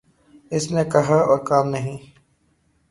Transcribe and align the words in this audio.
اس 0.51 0.65
نے 0.71 0.83
کہا 0.93 1.17
اور 1.29 1.39
کام 1.49 1.65
نہیں 1.69 1.97